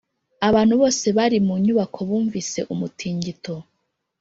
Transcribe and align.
abantu 0.47 0.73
bose 0.81 1.05
bari 1.17 1.37
mu 1.47 1.55
nyubako 1.63 1.99
bumvise 2.09 2.59
umutingito. 2.73 3.55